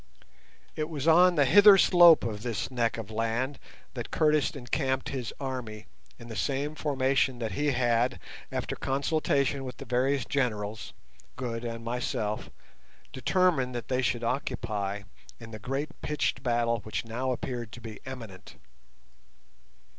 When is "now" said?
17.05-17.31